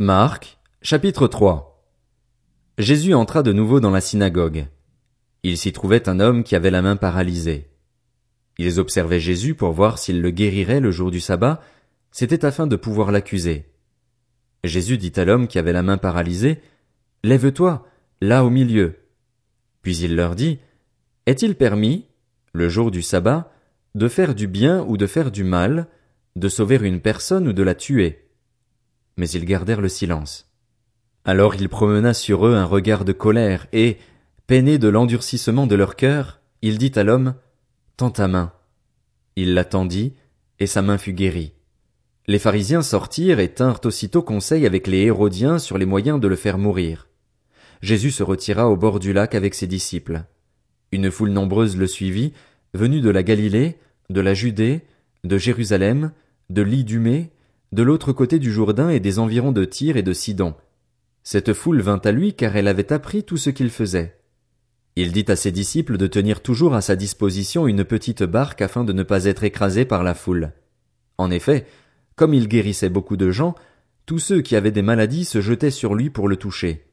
Marc, 0.00 0.58
chapitre 0.80 1.26
3 1.26 1.84
Jésus 2.78 3.14
entra 3.14 3.42
de 3.42 3.52
nouveau 3.52 3.80
dans 3.80 3.90
la 3.90 4.00
synagogue. 4.00 4.66
Il 5.42 5.58
s'y 5.58 5.72
trouvait 5.72 6.08
un 6.08 6.20
homme 6.20 6.44
qui 6.44 6.54
avait 6.54 6.70
la 6.70 6.82
main 6.82 6.94
paralysée. 6.94 7.72
Ils 8.58 8.78
observaient 8.78 9.18
Jésus 9.18 9.56
pour 9.56 9.72
voir 9.72 9.98
s'il 9.98 10.22
le 10.22 10.30
guérirait 10.30 10.78
le 10.78 10.92
jour 10.92 11.10
du 11.10 11.18
sabbat, 11.18 11.60
c'était 12.12 12.44
afin 12.44 12.68
de 12.68 12.76
pouvoir 12.76 13.10
l'accuser. 13.10 13.72
Jésus 14.62 14.98
dit 14.98 15.12
à 15.16 15.24
l'homme 15.24 15.48
qui 15.48 15.58
avait 15.58 15.72
la 15.72 15.82
main 15.82 15.98
paralysée, 15.98 16.60
Lève-toi, 17.24 17.84
là 18.20 18.44
au 18.44 18.50
milieu. 18.50 19.00
Puis 19.82 19.96
il 19.96 20.14
leur 20.14 20.36
dit, 20.36 20.60
Est-il 21.26 21.56
permis, 21.56 22.06
le 22.52 22.68
jour 22.68 22.92
du 22.92 23.02
sabbat, 23.02 23.52
de 23.96 24.06
faire 24.06 24.36
du 24.36 24.46
bien 24.46 24.80
ou 24.86 24.96
de 24.96 25.08
faire 25.08 25.32
du 25.32 25.42
mal, 25.42 25.88
de 26.36 26.48
sauver 26.48 26.76
une 26.76 27.00
personne 27.00 27.48
ou 27.48 27.52
de 27.52 27.64
la 27.64 27.74
tuer? 27.74 28.27
Mais 29.18 29.28
ils 29.28 29.44
gardèrent 29.44 29.82
le 29.82 29.88
silence. 29.88 30.50
Alors 31.24 31.54
il 31.56 31.68
promena 31.68 32.14
sur 32.14 32.46
eux 32.46 32.54
un 32.54 32.64
regard 32.64 33.04
de 33.04 33.12
colère, 33.12 33.66
et, 33.74 33.98
peiné 34.46 34.78
de 34.78 34.88
l'endurcissement 34.88 35.66
de 35.66 35.74
leur 35.74 35.96
cœur, 35.96 36.40
il 36.62 36.78
dit 36.78 36.92
à 36.94 37.04
l'homme, 37.04 37.34
Tends 37.98 38.10
ta 38.10 38.28
main. 38.28 38.52
Il 39.36 39.54
la 39.54 39.64
tendit, 39.64 40.14
et 40.58 40.66
sa 40.66 40.80
main 40.82 40.96
fut 40.96 41.12
guérie. 41.12 41.52
Les 42.28 42.38
pharisiens 42.38 42.82
sortirent 42.82 43.40
et 43.40 43.52
tinrent 43.52 43.80
aussitôt 43.84 44.22
conseil 44.22 44.66
avec 44.66 44.86
les 44.86 45.02
Hérodiens 45.04 45.58
sur 45.58 45.78
les 45.78 45.86
moyens 45.86 46.20
de 46.20 46.28
le 46.28 46.36
faire 46.36 46.58
mourir. 46.58 47.08
Jésus 47.82 48.10
se 48.10 48.22
retira 48.22 48.68
au 48.68 48.76
bord 48.76 49.00
du 49.00 49.12
lac 49.12 49.34
avec 49.34 49.54
ses 49.54 49.66
disciples. 49.66 50.24
Une 50.92 51.10
foule 51.10 51.30
nombreuse 51.30 51.76
le 51.76 51.86
suivit, 51.86 52.32
venue 52.74 53.00
de 53.00 53.10
la 53.10 53.22
Galilée, 53.22 53.78
de 54.10 54.20
la 54.20 54.34
Judée, 54.34 54.82
de 55.24 55.38
Jérusalem, 55.38 56.12
de 56.50 56.62
l'Idumée, 56.62 57.30
de 57.72 57.82
l'autre 57.82 58.12
côté 58.12 58.38
du 58.38 58.50
Jourdain 58.50 58.88
et 58.88 59.00
des 59.00 59.18
environs 59.18 59.52
de 59.52 59.64
Tyr 59.64 59.96
et 59.96 60.02
de 60.02 60.12
Sidon. 60.12 60.54
Cette 61.22 61.52
foule 61.52 61.80
vint 61.80 62.00
à 62.04 62.12
lui 62.12 62.34
car 62.34 62.56
elle 62.56 62.68
avait 62.68 62.92
appris 62.92 63.24
tout 63.24 63.36
ce 63.36 63.50
qu'il 63.50 63.70
faisait. 63.70 64.18
Il 64.96 65.12
dit 65.12 65.26
à 65.28 65.36
ses 65.36 65.52
disciples 65.52 65.96
de 65.96 66.06
tenir 66.06 66.40
toujours 66.40 66.74
à 66.74 66.80
sa 66.80 66.96
disposition 66.96 67.68
une 67.68 67.84
petite 67.84 68.24
barque 68.24 68.62
afin 68.62 68.82
de 68.82 68.92
ne 68.92 69.02
pas 69.02 69.26
être 69.26 69.44
écrasé 69.44 69.84
par 69.84 70.02
la 70.02 70.14
foule. 70.14 70.52
En 71.18 71.30
effet, 71.30 71.66
comme 72.16 72.34
il 72.34 72.48
guérissait 72.48 72.88
beaucoup 72.88 73.16
de 73.16 73.30
gens, 73.30 73.54
tous 74.06 74.18
ceux 74.18 74.40
qui 74.40 74.56
avaient 74.56 74.72
des 74.72 74.82
maladies 74.82 75.24
se 75.24 75.40
jetaient 75.40 75.70
sur 75.70 75.94
lui 75.94 76.10
pour 76.10 76.26
le 76.28 76.36
toucher. 76.36 76.86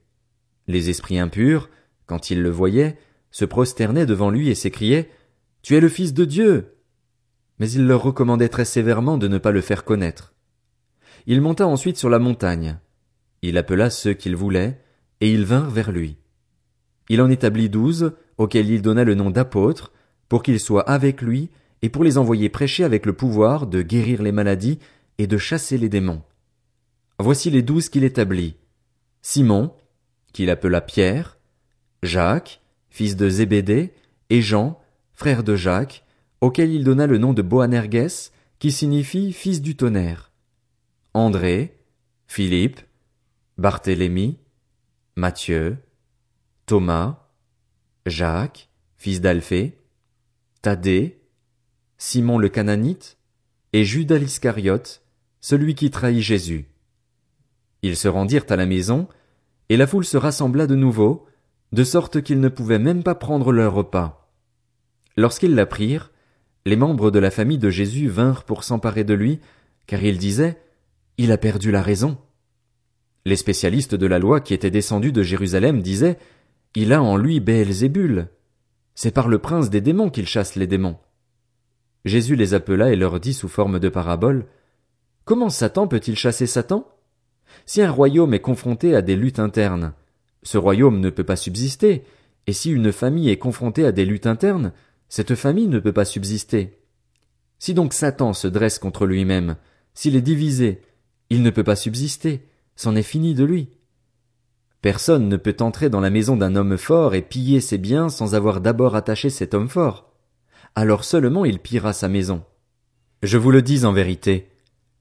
Les 0.67 0.89
esprits 0.89 1.17
impurs, 1.17 1.69
quand 2.05 2.29
ils 2.29 2.41
le 2.41 2.49
voyaient, 2.49 2.97
se 3.31 3.45
prosternaient 3.45 4.05
devant 4.05 4.29
lui 4.29 4.49
et 4.49 4.55
s'écriaient 4.55 5.09
Tu 5.63 5.75
es 5.75 5.79
le 5.79 5.89
Fils 5.89 6.13
de 6.13 6.25
Dieu. 6.25 6.75
Mais 7.57 7.71
il 7.71 7.87
leur 7.87 8.03
recommandait 8.03 8.49
très 8.49 8.65
sévèrement 8.65 9.17
de 9.17 9.27
ne 9.27 9.37
pas 9.37 9.51
le 9.51 9.61
faire 9.61 9.83
connaître. 9.83 10.34
Il 11.27 11.41
monta 11.41 11.65
ensuite 11.65 11.97
sur 11.97 12.09
la 12.09 12.19
montagne. 12.19 12.77
Il 13.41 13.57
appela 13.57 13.89
ceux 13.89 14.13
qu'il 14.13 14.35
voulait, 14.35 14.79
et 15.21 15.31
ils 15.31 15.45
vinrent 15.45 15.69
vers 15.69 15.91
lui. 15.91 16.17
Il 17.09 17.21
en 17.21 17.29
établit 17.29 17.69
douze, 17.69 18.13
auxquels 18.37 18.69
il 18.69 18.81
donna 18.81 19.03
le 19.03 19.15
nom 19.15 19.29
d'apôtres, 19.29 19.91
pour 20.29 20.43
qu'ils 20.43 20.59
soient 20.59 20.89
avec 20.89 21.21
lui, 21.21 21.49
et 21.81 21.89
pour 21.89 22.03
les 22.03 22.17
envoyer 22.17 22.49
prêcher 22.49 22.83
avec 22.83 23.05
le 23.05 23.13
pouvoir 23.13 23.67
de 23.67 23.81
guérir 23.81 24.21
les 24.21 24.31
maladies 24.31 24.79
et 25.17 25.27
de 25.27 25.37
chasser 25.37 25.77
les 25.77 25.89
démons. 25.89 26.21
Voici 27.19 27.49
les 27.49 27.61
douze 27.61 27.89
qu'il 27.89 28.03
établit. 28.03 28.55
Simon, 29.21 29.73
qu'il 30.33 30.49
appela 30.49 30.81
Pierre, 30.81 31.37
Jacques, 32.03 32.61
fils 32.89 33.15
de 33.15 33.29
Zébédée, 33.29 33.93
et 34.29 34.41
Jean, 34.41 34.79
frère 35.13 35.43
de 35.43 35.55
Jacques, 35.55 36.03
auquel 36.41 36.71
il 36.71 36.83
donna 36.83 37.07
le 37.07 37.17
nom 37.17 37.33
de 37.33 37.41
Boanerges, 37.41 38.31
qui 38.59 38.71
signifie 38.71 39.31
fils 39.33 39.61
du 39.61 39.75
tonnerre. 39.75 40.31
André, 41.15 41.79
Philippe, 42.27 42.81
Barthélemy, 43.57 44.37
Matthieu, 45.15 45.77
Thomas, 46.65 47.29
Jacques, 48.05 48.69
fils 48.97 49.21
d'Alphée, 49.21 49.79
Thaddée, 50.61 51.21
Simon 51.97 52.37
le 52.37 52.49
Cananite, 52.49 53.17
et 53.71 53.85
Judas 53.85 54.17
l'Iscariote, 54.17 55.03
celui 55.39 55.73
qui 55.73 55.89
trahit 55.89 56.19
Jésus. 56.19 56.67
Ils 57.81 57.95
se 57.95 58.09
rendirent 58.09 58.47
à 58.49 58.57
la 58.57 58.65
maison, 58.65 59.07
et 59.69 59.77
la 59.77 59.87
foule 59.87 60.03
se 60.03 60.17
rassembla 60.17 60.67
de 60.67 60.75
nouveau, 60.75 61.27
de 61.71 61.85
sorte 61.85 62.23
qu'ils 62.23 62.41
ne 62.41 62.49
pouvaient 62.49 62.77
même 62.77 63.03
pas 63.03 63.15
prendre 63.15 63.53
leur 63.53 63.73
repas. 63.73 64.29
Lorsqu'ils 65.15 65.55
l'apprirent, 65.55 66.11
les 66.65 66.75
membres 66.75 67.09
de 67.09 67.19
la 67.19 67.31
famille 67.31 67.57
de 67.57 67.69
Jésus 67.69 68.09
vinrent 68.09 68.43
pour 68.43 68.65
s'emparer 68.65 69.05
de 69.05 69.13
lui, 69.13 69.39
car 69.87 70.03
ils 70.03 70.17
disaient 70.17 70.59
il 71.17 71.31
a 71.31 71.37
perdu 71.37 71.71
la 71.71 71.81
raison. 71.81 72.17
Les 73.25 73.35
spécialistes 73.35 73.95
de 73.95 74.05
la 74.05 74.19
loi 74.19 74.41
qui 74.41 74.53
étaient 74.53 74.71
descendus 74.71 75.11
de 75.11 75.23
Jérusalem 75.23 75.81
disaient 75.81 76.17
Il 76.75 76.93
a 76.93 77.01
en 77.01 77.17
lui 77.17 77.39
Béelzébul. 77.39 78.27
C'est 78.93 79.13
par 79.13 79.27
le 79.27 79.39
prince 79.39 79.69
des 79.69 79.81
démons 79.81 80.09
qu'il 80.09 80.27
chasse 80.27 80.55
les 80.55 80.67
démons. 80.67 80.97
Jésus 82.05 82.35
les 82.35 82.53
appela 82.53 82.91
et 82.91 82.95
leur 82.95 83.19
dit 83.19 83.33
sous 83.33 83.47
forme 83.47 83.79
de 83.79 83.89
parabole 83.89 84.45
Comment 85.23 85.49
Satan 85.49 85.87
peut-il 85.87 86.15
chasser 86.15 86.45
Satan? 86.45 86.87
Si 87.65 87.81
un 87.81 87.91
royaume 87.91 88.33
est 88.33 88.41
confronté 88.41 88.95
à 88.95 89.01
des 89.01 89.15
luttes 89.15 89.39
internes, 89.39 89.93
ce 90.43 90.59
royaume 90.59 90.99
ne 90.99 91.09
peut 91.09 91.23
pas 91.23 91.35
subsister, 91.35 92.03
et 92.45 92.53
si 92.53 92.71
une 92.71 92.91
famille 92.91 93.29
est 93.29 93.39
confrontée 93.39 93.85
à 93.85 93.91
des 93.91 94.05
luttes 94.05 94.27
internes, 94.27 94.71
cette 95.09 95.33
famille 95.33 95.67
ne 95.67 95.79
peut 95.79 95.93
pas 95.93 96.05
subsister. 96.05 96.77
Si 97.57 97.73
donc 97.73 97.93
Satan 97.93 98.33
se 98.33 98.47
dresse 98.47 98.77
contre 98.77 99.07
lui-même, 99.07 99.55
s'il 99.95 100.15
est 100.15 100.21
divisé, 100.21 100.81
il 101.29 101.41
ne 101.41 101.49
peut 101.49 101.63
pas 101.63 101.75
subsister, 101.75 102.47
c'en 102.75 102.95
est 102.95 103.03
fini 103.03 103.33
de 103.33 103.43
lui. 103.43 103.69
Personne 104.81 105.27
ne 105.27 105.37
peut 105.37 105.55
entrer 105.61 105.89
dans 105.89 105.99
la 105.99 106.09
maison 106.09 106.37
d'un 106.37 106.55
homme 106.55 106.77
fort 106.77 107.15
et 107.15 107.21
piller 107.21 107.59
ses 107.59 107.77
biens 107.77 108.09
sans 108.09 108.35
avoir 108.35 108.61
d'abord 108.61 108.95
attaché 108.95 109.29
cet 109.29 109.53
homme 109.53 109.69
fort. 109.69 110.13
Alors 110.75 111.03
seulement 111.03 111.45
il 111.45 111.59
pillera 111.59 111.93
sa 111.93 112.07
maison. 112.07 112.43
Je 113.23 113.37
vous 113.37 113.49
le 113.49 113.61
dis 113.61 113.85
en 113.85 113.93
vérité, 113.93 114.49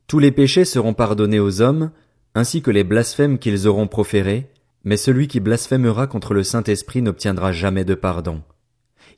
tous 0.07 0.19
les 0.19 0.33
péchés 0.33 0.65
seront 0.65 0.95
pardonnés 0.95 1.41
aux 1.41 1.61
hommes, 1.61 1.91
ainsi 2.35 2.63
que 2.63 2.71
les 2.71 2.85
blasphèmes 2.85 3.39
qu'ils 3.39 3.67
auront 3.67 3.89
proférés, 3.89 4.51
mais 4.85 4.97
celui 4.97 5.29
qui 5.29 5.41
blasphémera 5.41 6.07
contre 6.07 6.35
le 6.35 6.43
Saint-Esprit 6.43 7.03
n'obtiendra 7.03 7.53
jamais 7.53 7.85
de 7.85 7.95
pardon. 7.95 8.43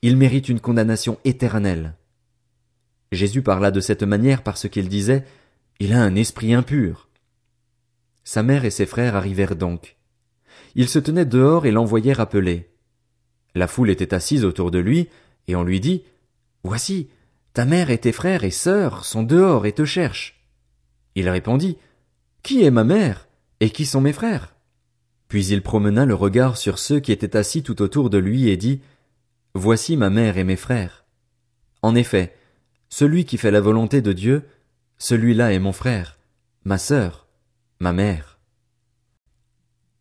Il 0.03 0.17
mérite 0.17 0.49
une 0.49 0.61
condamnation 0.61 1.19
éternelle. 1.25 1.95
Jésus 3.13 3.43
parla 3.43 3.71
de 3.71 3.81
cette 3.81 4.03
manière 4.03 4.43
parce 4.43 4.69
qu'il 4.69 4.89
disait 4.89 5.25
il 5.79 5.93
a 5.93 6.03
un 6.03 6.15
esprit 6.15 6.55
impur. 6.55 7.09
Sa 8.25 8.43
mère 8.43 8.65
et 8.65 8.71
ses 8.71 8.87
frères 8.87 9.15
arrivèrent 9.15 9.57
donc. 9.57 9.97
Ils 10.75 10.89
se 10.89 10.99
tenaient 10.99 11.27
dehors 11.27 11.67
et 11.67 11.71
l'envoyèrent 11.71 12.21
appeler. 12.21 12.71
La 13.55 13.69
foule 13.69 13.91
était 13.91 14.15
assise 14.15 14.45
autour 14.45 14.71
de 14.71 14.79
lui, 14.79 15.09
et 15.49 15.57
on 15.57 15.63
lui 15.63 15.81
dit, 15.81 16.03
Voici, 16.63 17.09
ta 17.53 17.65
mère 17.65 17.91
et 17.91 17.99
tes 17.99 18.13
frères 18.13 18.45
et 18.45 18.51
sœurs 18.51 19.05
sont 19.05 19.23
dehors 19.23 19.67
et 19.67 19.73
te 19.73 19.85
cherchent. 19.85 20.45
Il 21.15 21.29
répondit, 21.29 21.77
Qui 22.43 22.65
est 22.65 22.71
ma 22.71 22.85
mère? 22.85 23.29
Et 23.61 23.71
qui 23.71 23.87
sont 23.87 24.01
mes 24.01 24.13
frères? 24.13 24.55
Puis 25.29 25.47
il 25.47 25.63
promena 25.63 26.05
le 26.05 26.15
regard 26.15 26.57
sur 26.57 26.79
ceux 26.79 27.01
qui 27.01 27.13
étaient 27.13 27.37
assis 27.37 27.63
tout 27.63 27.81
autour 27.81 28.11
de 28.11 28.19
lui 28.19 28.49
et 28.49 28.57
dit, 28.57 28.81
Voici 29.55 29.97
ma 29.97 30.11
mère 30.11 30.37
et 30.37 30.45
mes 30.45 30.57
frères. 30.57 31.05
En 31.83 31.95
effet, 31.95 32.35
celui 32.89 33.25
qui 33.25 33.39
fait 33.39 33.51
la 33.51 33.61
volonté 33.61 34.03
de 34.03 34.13
Dieu, 34.13 34.43
celui-là 34.99 35.53
est 35.53 35.59
mon 35.59 35.73
frère, 35.73 36.19
ma 36.65 36.79
sœur, 36.79 37.27
ma 37.81 37.93
mère. 37.93 38.39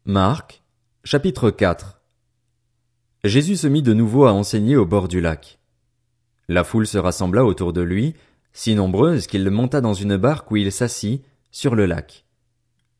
Marc, 0.06 0.64
chapitre 1.04 1.52
4 1.52 2.02
Jésus 3.26 3.58
se 3.58 3.68
mit 3.68 3.82
de 3.82 3.94
nouveau 3.94 4.26
à 4.26 4.34
enseigner 4.34 4.78
au 4.78 4.86
bord 4.86 5.08
du 5.08 5.20
lac. 5.20 5.60
La 6.48 6.64
foule 6.64 6.88
se 6.88 6.98
rassembla 6.98 7.44
autour 7.44 7.74
de 7.74 7.82
lui, 7.82 8.16
si 8.54 8.76
nombreuse 8.76 9.28
qu'il 9.28 9.44
le 9.44 9.52
monta 9.52 9.82
dans 9.82 9.94
une 9.94 10.16
barque 10.16 10.50
où 10.52 10.58
il 10.58 10.72
s'assit, 10.72 11.26
sur 11.52 11.76
le 11.76 11.86
lac. 11.86 12.26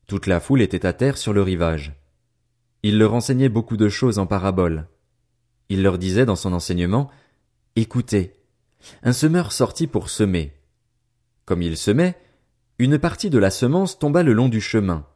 Toute 0.06 0.26
la 0.26 0.40
foule 0.40 0.62
était 0.62 0.84
à 0.84 0.92
terre 0.92 1.16
sur 1.16 1.32
le 1.32 1.42
rivage. 1.42 1.94
Il 2.82 2.98
leur 2.98 3.14
enseignait 3.14 3.48
beaucoup 3.48 3.76
de 3.76 3.88
choses 3.88 4.18
en 4.18 4.26
paraboles. 4.26 4.86
Il 5.68 5.82
leur 5.82 5.96
disait 5.96 6.26
dans 6.26 6.36
son 6.36 6.52
enseignement, 6.52 7.10
Écoutez, 7.74 8.34
un 9.02 9.12
semeur 9.12 9.52
sortit 9.52 9.86
pour 9.86 10.10
semer. 10.10 10.55
Comme 11.46 11.62
il 11.62 11.76
semait, 11.76 12.18
une 12.80 12.98
partie 12.98 13.30
de 13.30 13.38
la 13.38 13.50
semence 13.50 14.00
tomba 14.00 14.24
le 14.24 14.32
long 14.32 14.48
du 14.48 14.60
chemin. 14.60 15.06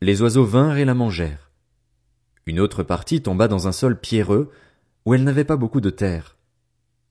Les 0.00 0.20
oiseaux 0.20 0.44
vinrent 0.44 0.78
et 0.78 0.84
la 0.84 0.94
mangèrent. 0.94 1.52
Une 2.46 2.58
autre 2.58 2.82
partie 2.82 3.22
tomba 3.22 3.46
dans 3.46 3.68
un 3.68 3.72
sol 3.72 4.00
pierreux, 4.00 4.50
où 5.06 5.14
elle 5.14 5.22
n'avait 5.22 5.44
pas 5.44 5.56
beaucoup 5.56 5.80
de 5.80 5.90
terre. 5.90 6.36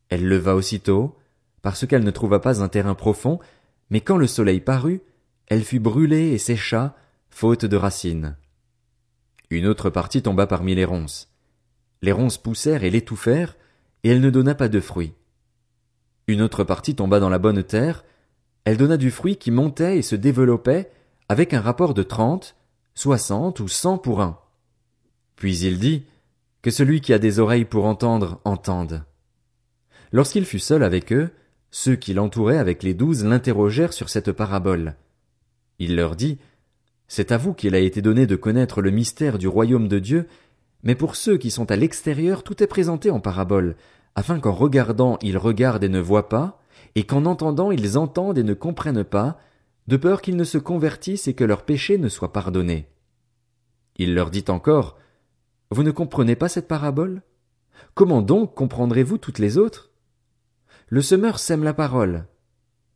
Elle 0.09 0.27
leva 0.27 0.55
aussitôt, 0.55 1.17
parce 1.61 1.87
qu'elle 1.87 2.03
ne 2.03 2.11
trouva 2.11 2.39
pas 2.39 2.61
un 2.61 2.67
terrain 2.67 2.95
profond, 2.95 3.39
mais 3.89 4.01
quand 4.01 4.17
le 4.17 4.27
soleil 4.27 4.59
parut, 4.59 5.01
elle 5.47 5.63
fut 5.63 5.79
brûlée 5.79 6.31
et 6.31 6.37
sécha, 6.37 6.97
faute 7.29 7.63
de 7.63 7.77
racines. 7.77 8.35
Une 9.49 9.67
autre 9.67 9.89
partie 9.89 10.21
tomba 10.21 10.47
parmi 10.47 10.75
les 10.75 10.85
ronces. 10.85 11.31
Les 12.01 12.11
ronces 12.11 12.37
poussèrent 12.37 12.83
et 12.83 12.89
l'étouffèrent, 12.89 13.55
et 14.03 14.09
elle 14.09 14.19
ne 14.19 14.29
donna 14.29 14.53
pas 14.53 14.67
de 14.67 14.81
fruits. 14.81 15.13
Une 16.27 16.41
autre 16.41 16.65
partie 16.65 16.93
tomba 16.93 17.21
dans 17.21 17.29
la 17.29 17.39
bonne 17.39 17.63
terre, 17.63 18.03
elle 18.67 18.75
donna 18.75 18.97
du 18.97 19.11
fruit 19.11 19.37
qui 19.37 19.49
montait 19.49 19.97
et 19.97 20.01
se 20.01 20.17
développait 20.17 20.91
avec 21.29 21.53
un 21.53 21.61
rapport 21.61 21.93
de 21.93 22.03
trente, 22.03 22.57
soixante 22.95 23.61
ou 23.61 23.69
cent 23.69 23.97
pour 23.97 24.19
un. 24.19 24.39
Puis 25.37 25.59
il 25.59 25.79
dit, 25.79 26.03
Que 26.61 26.69
celui 26.69 26.99
qui 26.99 27.13
a 27.13 27.17
des 27.17 27.39
oreilles 27.39 27.63
pour 27.63 27.85
entendre, 27.85 28.41
entende. 28.43 29.05
Lorsqu'il 30.11 30.43
fut 30.43 30.59
seul 30.59 30.83
avec 30.83 31.13
eux, 31.13 31.29
ceux 31.71 31.95
qui 31.95 32.13
l'entouraient 32.13 32.57
avec 32.57 32.83
les 32.83 32.93
douze 32.93 33.23
l'interrogèrent 33.23 33.93
sur 33.93 34.09
cette 34.09 34.33
parabole. 34.33 34.95
Il 35.79 35.95
leur 35.95 36.17
dit, 36.17 36.37
C'est 37.07 37.31
à 37.31 37.37
vous 37.37 37.53
qu'il 37.53 37.73
a 37.73 37.79
été 37.79 38.01
donné 38.01 38.27
de 38.27 38.35
connaître 38.35 38.81
le 38.81 38.91
mystère 38.91 39.37
du 39.37 39.47
royaume 39.47 39.87
de 39.87 39.99
Dieu, 39.99 40.27
mais 40.83 40.95
pour 40.95 41.15
ceux 41.15 41.37
qui 41.37 41.51
sont 41.51 41.71
à 41.71 41.77
l'extérieur 41.77 42.43
tout 42.43 42.61
est 42.61 42.67
présenté 42.67 43.11
en 43.11 43.21
parabole, 43.21 43.77
afin 44.15 44.41
qu'en 44.41 44.51
regardant 44.51 45.17
ils 45.21 45.37
regardent 45.37 45.85
et 45.85 45.89
ne 45.89 46.01
voient 46.01 46.27
pas, 46.27 46.59
et 46.97 47.03
qu'en 47.03 47.25
entendant 47.25 47.69
ils 47.69 47.99
entendent 47.99 48.39
et 48.39 48.43
ne 48.43 48.55
comprennent 48.55 49.03
pas, 49.03 49.37
de 49.85 49.97
peur 49.97 50.19
qu'ils 50.19 50.35
ne 50.35 50.43
se 50.43 50.57
convertissent 50.57 51.27
et 51.27 51.35
que 51.35 51.43
leurs 51.43 51.61
péchés 51.61 51.99
ne 51.99 52.09
soient 52.09 52.33
pardonnés. 52.33 52.89
Il 53.97 54.15
leur 54.15 54.31
dit 54.31 54.45
encore, 54.47 54.97
Vous 55.69 55.83
ne 55.83 55.91
comprenez 55.91 56.35
pas 56.35 56.49
cette 56.49 56.67
parabole? 56.67 57.21
Comment 57.93 58.23
donc 58.23 58.55
comprendrez-vous 58.55 59.19
toutes 59.19 59.37
les 59.37 59.59
autres? 59.59 59.91
Le 60.87 61.03
semeur 61.03 61.37
sème 61.37 61.63
la 61.63 61.75
parole. 61.75 62.25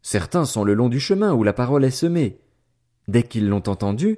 Certains 0.01 0.45
sont 0.45 0.63
le 0.63 0.73
long 0.73 0.89
du 0.89 0.99
chemin 0.99 1.33
où 1.33 1.43
la 1.43 1.53
parole 1.53 1.85
est 1.85 1.91
semée. 1.91 2.41
Dès 3.07 3.21
qu'ils 3.21 3.49
l'ont 3.49 3.67
entendue, 3.67 4.17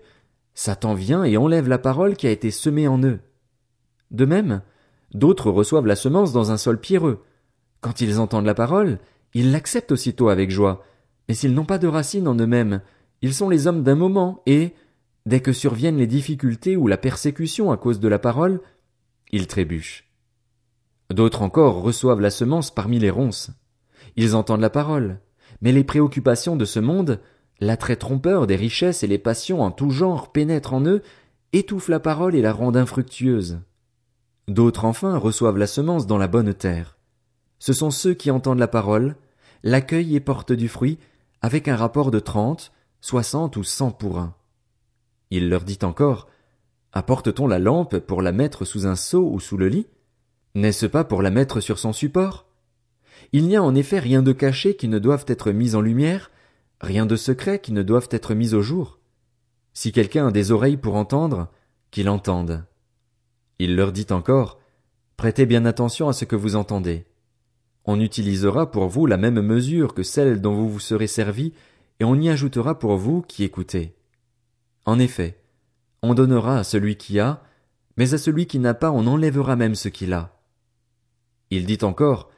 Satan 0.53 0.93
vient 0.93 1.25
et 1.25 1.35
enlève 1.35 1.67
la 1.67 1.77
parole 1.77 2.15
qui 2.15 2.27
a 2.27 2.31
été 2.31 2.51
semée 2.51 2.87
en 2.87 3.03
eux. 3.03 3.19
De 4.11 4.23
même, 4.23 4.61
d'autres 5.13 5.51
reçoivent 5.51 5.87
la 5.87 5.97
semence 5.97 6.31
dans 6.31 6.51
un 6.51 6.57
sol 6.57 6.79
pierreux. 6.79 7.25
Quand 7.81 7.99
ils 7.99 8.21
entendent 8.21 8.45
la 8.45 8.55
parole, 8.55 8.99
ils 9.33 9.51
l'acceptent 9.51 9.91
aussitôt 9.91 10.29
avec 10.29 10.51
joie, 10.51 10.83
mais 11.27 11.33
s'ils 11.33 11.53
n'ont 11.53 11.65
pas 11.65 11.77
de 11.77 11.87
racines 11.87 12.27
en 12.27 12.35
eux-mêmes, 12.35 12.81
ils 13.21 13.33
sont 13.33 13.49
les 13.49 13.67
hommes 13.67 13.83
d'un 13.83 13.95
moment 13.95 14.41
et, 14.45 14.73
dès 15.25 15.39
que 15.39 15.53
surviennent 15.53 15.97
les 15.97 16.07
difficultés 16.07 16.75
ou 16.75 16.87
la 16.87 16.97
persécution 16.97 17.71
à 17.71 17.77
cause 17.77 17.99
de 17.99 18.07
la 18.07 18.19
parole, 18.19 18.61
ils 19.31 19.47
trébuchent. 19.47 20.09
D'autres 21.09 21.41
encore 21.41 21.81
reçoivent 21.81 22.21
la 22.21 22.29
semence 22.29 22.71
parmi 22.71 22.99
les 22.99 23.09
ronces. 23.09 23.51
Ils 24.15 24.35
entendent 24.35 24.61
la 24.61 24.69
parole, 24.69 25.19
mais 25.61 25.71
les 25.71 25.83
préoccupations 25.83 26.55
de 26.55 26.65
ce 26.65 26.79
monde, 26.79 27.19
l'attrait 27.59 27.95
trompeur 27.95 28.47
des 28.47 28.55
richesses 28.55 29.03
et 29.03 29.07
les 29.07 29.17
passions 29.17 29.61
en 29.61 29.71
tout 29.71 29.89
genre 29.89 30.31
pénètrent 30.31 30.73
en 30.73 30.85
eux, 30.85 31.01
étouffent 31.53 31.89
la 31.89 31.99
parole 31.99 32.35
et 32.35 32.41
la 32.41 32.51
rendent 32.51 32.77
infructueuse. 32.77 33.59
D'autres 34.47 34.85
enfin 34.85 35.17
reçoivent 35.17 35.57
la 35.57 35.67
semence 35.67 36.05
dans 36.05 36.17
la 36.17 36.27
bonne 36.27 36.53
terre. 36.53 36.97
Ce 37.59 37.71
sont 37.71 37.91
ceux 37.91 38.13
qui 38.13 38.29
entendent 38.29 38.59
la 38.59 38.67
parole, 38.67 39.15
l'accueillent 39.63 40.15
et 40.15 40.19
portent 40.19 40.53
du 40.53 40.67
fruit, 40.67 40.99
avec 41.41 41.67
un 41.67 41.75
rapport 41.75 42.11
de 42.11 42.19
trente, 42.19 42.71
soixante 43.01 43.57
ou 43.57 43.63
cent 43.63 43.91
pour 43.91 44.19
un. 44.19 44.35
Il 45.29 45.49
leur 45.49 45.63
dit 45.63 45.79
encore, 45.83 46.27
Apporte-t-on 46.91 47.47
la 47.47 47.57
lampe 47.57 47.97
pour 47.97 48.21
la 48.21 48.31
mettre 48.31 48.65
sous 48.65 48.85
un 48.85 48.95
seau 48.95 49.27
ou 49.31 49.39
sous 49.39 49.57
le 49.57 49.67
lit? 49.67 49.87
N'est-ce 50.53 50.85
pas 50.85 51.03
pour 51.03 51.23
la 51.23 51.31
mettre 51.31 51.59
sur 51.59 51.79
son 51.79 51.91
support? 51.91 52.45
Il 53.31 53.47
n'y 53.47 53.55
a 53.55 53.63
en 53.63 53.73
effet 53.73 53.97
rien 53.97 54.21
de 54.21 54.31
caché 54.31 54.75
qui 54.75 54.87
ne 54.87 54.99
doive 54.99 55.25
être 55.27 55.51
mis 55.51 55.73
en 55.73 55.81
lumière, 55.81 56.29
rien 56.81 57.07
de 57.07 57.15
secret 57.15 57.59
qui 57.59 57.71
ne 57.71 57.81
doive 57.81 58.07
être 58.11 58.35
mis 58.35 58.53
au 58.53 58.61
jour. 58.61 58.99
Si 59.73 59.91
quelqu'un 59.91 60.27
a 60.27 60.31
des 60.31 60.51
oreilles 60.51 60.77
pour 60.77 60.95
entendre, 60.95 61.47
qu'il 61.89 62.09
entende. 62.09 62.63
Il 63.57 63.75
leur 63.75 63.91
dit 63.91 64.07
encore, 64.11 64.59
Prêtez 65.17 65.45
bien 65.45 65.65
attention 65.65 66.09
à 66.09 66.13
ce 66.13 66.25
que 66.25 66.35
vous 66.35 66.55
entendez. 66.55 67.05
On 67.85 67.99
utilisera 67.99 68.71
pour 68.71 68.87
vous 68.87 69.05
la 69.05 69.17
même 69.17 69.41
mesure 69.41 69.93
que 69.93 70.03
celle 70.03 70.41
dont 70.41 70.53
vous 70.53 70.69
vous 70.69 70.79
serez 70.79 71.07
servi, 71.07 71.53
et 71.99 72.05
on 72.05 72.15
y 72.15 72.29
ajoutera 72.29 72.79
pour 72.79 72.97
vous 72.97 73.21
qui 73.21 73.43
écoutez. 73.43 73.95
En 74.85 74.99
effet, 74.99 75.39
on 76.01 76.13
donnera 76.13 76.59
à 76.59 76.63
celui 76.63 76.95
qui 76.97 77.19
a, 77.19 77.43
mais 77.97 78.13
à 78.13 78.17
celui 78.17 78.45
qui 78.47 78.59
n'a 78.59 78.73
pas 78.73 78.91
on 78.91 79.07
enlèvera 79.07 79.55
même 79.55 79.75
ce 79.75 79.89
qu'il 79.89 80.13
a. 80.13 80.39
Il 81.49 81.65
dit 81.65 81.79
encore, 81.83 82.31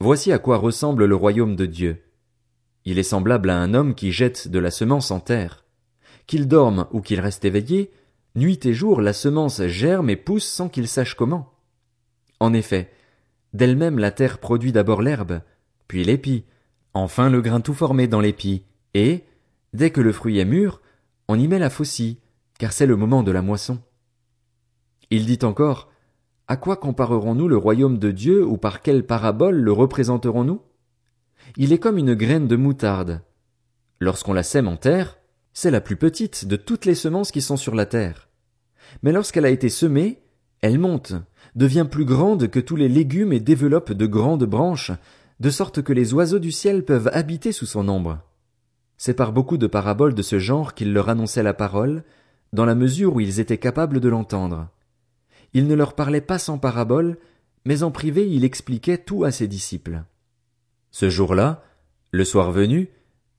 Voici 0.00 0.32
à 0.32 0.38
quoi 0.38 0.58
ressemble 0.58 1.06
le 1.06 1.14
royaume 1.14 1.56
de 1.56 1.66
Dieu. 1.66 2.02
Il 2.84 2.98
est 2.98 3.04
semblable 3.04 3.48
à 3.50 3.58
un 3.58 3.72
homme 3.72 3.94
qui 3.94 4.12
jette 4.12 4.48
de 4.48 4.58
la 4.58 4.70
semence 4.70 5.10
en 5.10 5.20
terre. 5.20 5.64
Qu'il 6.26 6.46
dorme 6.46 6.86
ou 6.92 7.00
qu'il 7.00 7.20
reste 7.20 7.44
éveillé, 7.44 7.90
nuit 8.34 8.64
et 8.66 8.74
jour 8.74 9.00
la 9.00 9.12
semence 9.12 9.66
germe 9.66 10.10
et 10.10 10.16
pousse 10.16 10.44
sans 10.44 10.68
qu'il 10.68 10.88
sache 10.88 11.14
comment. 11.14 11.54
En 12.40 12.52
effet, 12.52 12.90
d'elle-même 13.54 13.98
la 13.98 14.10
terre 14.10 14.38
produit 14.38 14.72
d'abord 14.72 15.00
l'herbe, 15.00 15.40
puis 15.88 16.04
l'épi, 16.04 16.44
enfin 16.92 17.30
le 17.30 17.40
grain 17.40 17.60
tout 17.60 17.74
formé 17.74 18.06
dans 18.08 18.20
l'épi, 18.20 18.64
et, 18.92 19.24
dès 19.72 19.90
que 19.90 20.00
le 20.00 20.12
fruit 20.12 20.38
est 20.38 20.44
mûr, 20.44 20.82
on 21.28 21.38
y 21.38 21.48
met 21.48 21.58
la 21.58 21.70
faucille, 21.70 22.18
car 22.58 22.72
c'est 22.72 22.86
le 22.86 22.96
moment 22.96 23.22
de 23.22 23.32
la 23.32 23.42
moisson. 23.42 23.80
Il 25.10 25.24
dit 25.26 25.38
encore, 25.42 25.90
à 26.48 26.56
quoi 26.56 26.76
comparerons-nous 26.76 27.48
le 27.48 27.56
royaume 27.56 27.98
de 27.98 28.10
Dieu 28.10 28.44
ou 28.44 28.58
par 28.58 28.82
quelle 28.82 29.06
parabole 29.06 29.56
le 29.56 29.72
représenterons-nous? 29.72 30.60
Il 31.56 31.72
est 31.72 31.78
comme 31.78 31.98
une 31.98 32.14
graine 32.14 32.48
de 32.48 32.56
moutarde. 32.56 33.22
Lorsqu'on 34.00 34.32
la 34.32 34.42
sème 34.42 34.68
en 34.68 34.76
terre, 34.76 35.18
c'est 35.52 35.70
la 35.70 35.80
plus 35.80 35.96
petite 35.96 36.46
de 36.46 36.56
toutes 36.56 36.84
les 36.84 36.94
semences 36.94 37.30
qui 37.30 37.40
sont 37.40 37.56
sur 37.56 37.74
la 37.74 37.86
terre. 37.86 38.28
Mais 39.02 39.12
lorsqu'elle 39.12 39.46
a 39.46 39.50
été 39.50 39.68
semée, 39.68 40.22
elle 40.60 40.78
monte, 40.78 41.14
devient 41.54 41.86
plus 41.90 42.04
grande 42.04 42.48
que 42.48 42.60
tous 42.60 42.76
les 42.76 42.88
légumes 42.88 43.32
et 43.32 43.40
développe 43.40 43.92
de 43.92 44.06
grandes 44.06 44.44
branches, 44.44 44.92
de 45.40 45.50
sorte 45.50 45.82
que 45.82 45.92
les 45.92 46.14
oiseaux 46.14 46.38
du 46.38 46.52
ciel 46.52 46.84
peuvent 46.84 47.10
habiter 47.12 47.52
sous 47.52 47.66
son 47.66 47.88
ombre. 47.88 48.18
C'est 48.96 49.14
par 49.14 49.32
beaucoup 49.32 49.56
de 49.56 49.66
paraboles 49.66 50.14
de 50.14 50.22
ce 50.22 50.38
genre 50.38 50.74
qu'il 50.74 50.92
leur 50.92 51.08
annonçait 51.08 51.42
la 51.42 51.54
parole, 51.54 52.04
dans 52.52 52.64
la 52.64 52.74
mesure 52.74 53.16
où 53.16 53.20
ils 53.20 53.40
étaient 53.40 53.58
capables 53.58 54.00
de 54.00 54.08
l'entendre. 54.08 54.68
Il 55.52 55.66
ne 55.66 55.74
leur 55.74 55.94
parlait 55.94 56.20
pas 56.20 56.38
sans 56.38 56.58
paraboles, 56.58 57.18
mais 57.64 57.82
en 57.82 57.90
privé 57.90 58.28
il 58.28 58.44
expliquait 58.44 58.98
tout 58.98 59.24
à 59.24 59.30
ses 59.30 59.48
disciples. 59.48 60.02
Ce 60.90 61.10
jour-là, 61.10 61.64
le 62.12 62.24
soir 62.24 62.52
venu, 62.52 62.90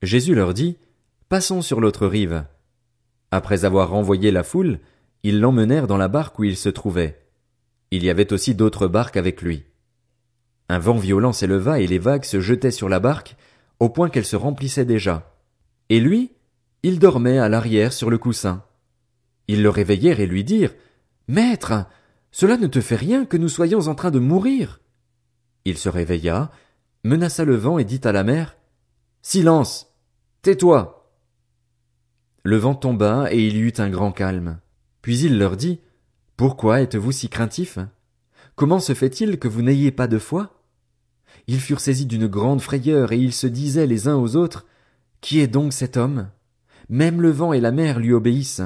Jésus 0.02 0.34
leur 0.34 0.52
dit, 0.52 0.76
Passons 1.28 1.62
sur 1.62 1.80
l'autre 1.80 2.06
rive. 2.06 2.44
Après 3.30 3.64
avoir 3.64 3.90
renvoyé 3.90 4.30
la 4.30 4.44
foule, 4.44 4.78
ils 5.22 5.40
l'emmenèrent 5.40 5.86
dans 5.86 5.96
la 5.96 6.08
barque 6.08 6.38
où 6.38 6.44
il 6.44 6.56
se 6.56 6.68
trouvait. 6.68 7.25
Il 7.96 8.04
y 8.04 8.10
avait 8.10 8.34
aussi 8.34 8.54
d'autres 8.54 8.88
barques 8.88 9.16
avec 9.16 9.40
lui. 9.40 9.64
Un 10.68 10.78
vent 10.78 10.98
violent 10.98 11.32
s'éleva 11.32 11.80
et 11.80 11.86
les 11.86 11.98
vagues 11.98 12.26
se 12.26 12.40
jetaient 12.40 12.70
sur 12.70 12.90
la 12.90 13.00
barque, 13.00 13.36
au 13.80 13.88
point 13.88 14.10
qu'elle 14.10 14.26
se 14.26 14.36
remplissait 14.36 14.84
déjà. 14.84 15.34
Et 15.88 15.98
lui, 15.98 16.32
il 16.82 16.98
dormait 16.98 17.38
à 17.38 17.48
l'arrière 17.48 17.94
sur 17.94 18.10
le 18.10 18.18
coussin. 18.18 18.62
Ils 19.48 19.62
le 19.62 19.70
réveillèrent 19.70 20.20
et 20.20 20.26
lui 20.26 20.44
dirent, 20.44 20.74
Maître, 21.26 21.86
cela 22.32 22.58
ne 22.58 22.66
te 22.66 22.82
fait 22.82 22.96
rien 22.96 23.24
que 23.24 23.38
nous 23.38 23.48
soyons 23.48 23.88
en 23.88 23.94
train 23.94 24.10
de 24.10 24.18
mourir. 24.18 24.82
Il 25.64 25.78
se 25.78 25.88
réveilla, 25.88 26.50
menaça 27.02 27.46
le 27.46 27.56
vent 27.56 27.78
et 27.78 27.84
dit 27.84 28.02
à 28.04 28.12
la 28.12 28.24
mer, 28.24 28.58
Silence! 29.22 29.86
Tais-toi! 30.42 31.14
Le 32.42 32.58
vent 32.58 32.74
tomba 32.74 33.32
et 33.32 33.46
il 33.46 33.56
y 33.56 33.60
eut 33.60 33.74
un 33.78 33.88
grand 33.88 34.12
calme. 34.12 34.60
Puis 35.00 35.20
il 35.20 35.38
leur 35.38 35.56
dit, 35.56 35.80
Pourquoi 36.36 36.82
êtes-vous 36.82 37.12
si 37.12 37.30
craintifs? 37.30 37.78
Comment 38.56 38.78
se 38.78 38.92
fait-il 38.92 39.38
que 39.38 39.48
vous 39.48 39.62
n'ayez 39.62 39.90
pas 39.90 40.06
de 40.06 40.18
foi? 40.18 40.62
Ils 41.46 41.60
furent 41.60 41.80
saisis 41.80 42.04
d'une 42.04 42.26
grande 42.26 42.60
frayeur 42.60 43.12
et 43.12 43.18
ils 43.18 43.32
se 43.32 43.46
disaient 43.46 43.86
les 43.86 44.06
uns 44.06 44.16
aux 44.16 44.36
autres, 44.36 44.66
Qui 45.22 45.40
est 45.40 45.46
donc 45.46 45.72
cet 45.72 45.96
homme? 45.96 46.28
Même 46.90 47.22
le 47.22 47.30
vent 47.30 47.54
et 47.54 47.60
la 47.60 47.72
mer 47.72 47.98
lui 47.98 48.12
obéissent. 48.12 48.62